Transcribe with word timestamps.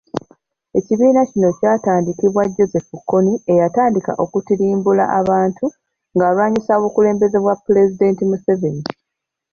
Ekibiina 0.79 1.21
kino 1.31 1.49
kyatandikibwa 1.57 2.41
Joseph 2.55 2.89
Kony 3.09 3.31
eyatandika 3.51 4.11
okutirimbula 4.23 5.03
abantu 5.19 5.65
ng'alwanyisa 6.13 6.71
obukulembeze 6.79 7.37
bwa 7.43 7.55
Pulezidenti 7.65 8.23
Museveni. 8.29 8.83